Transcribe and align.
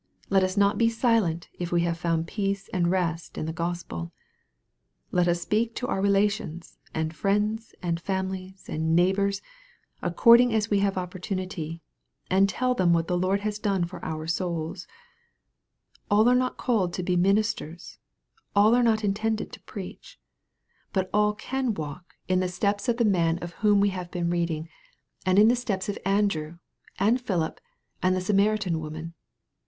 Let 0.31 0.43
us 0.43 0.57
not 0.57 0.79
be 0.79 0.89
silent, 0.89 1.47
if 1.59 1.71
we 1.71 1.81
have 1.81 1.95
found 1.95 2.25
peace 2.25 2.69
and 2.69 2.89
rest 2.89 3.37
in 3.37 3.45
the 3.45 3.53
Gospel. 3.53 4.11
Let 5.11 5.27
us 5.27 5.41
speak 5.43 5.75
to 5.75 5.85
our 5.85 6.01
rela 6.01 6.27
tions, 6.31 6.79
and 6.91 7.15
friends, 7.15 7.75
and 7.83 8.01
families, 8.01 8.65
and 8.67 8.95
neighbors, 8.95 9.43
according 10.01 10.55
as 10.55 10.71
we 10.71 10.79
have 10.79 10.97
opportunity, 10.97 11.83
and 12.31 12.49
tell 12.49 12.73
them 12.73 12.93
what 12.93 13.05
the 13.07 13.15
Lord 13.15 13.41
has 13.41 13.59
done 13.59 13.85
for 13.85 13.99
q 13.99 14.09
ur 14.09 14.25
souls. 14.25 14.87
All 16.09 16.27
are 16.27 16.33
not 16.33 16.57
called 16.57 16.93
to 16.93 17.03
be 17.03 17.15
ministers. 17.15 17.99
All 18.55 18.73
are 18.73 18.81
not 18.81 19.03
intended 19.03 19.51
to 19.53 19.61
preach. 19.65 20.19
But 20.93 21.11
all 21.13 21.35
can 21.35 21.75
walk 21.75 22.15
in 22.27 22.39
the 22.39 22.47
5 22.47 22.63
98 22.63 22.69
EXPOSITORY 22.73 22.73
THOUGHTS. 22.73 22.81
Bteps 22.81 22.89
of 22.89 22.97
the 22.97 23.11
man 23.11 23.37
of 23.37 23.53
whom 23.61 23.79
we 23.79 23.89
have 23.89 24.09
been 24.09 24.31
reading, 24.31 24.67
and 25.27 25.37
in 25.37 25.47
the 25.47 25.55
steps 25.55 25.89
of 25.89 25.99
Andrew, 26.03 26.57
and 26.97 27.21
Philip, 27.21 27.61
and 28.01 28.15
the 28.15 28.21
Samaritan 28.21 28.79
woman. 28.79 29.13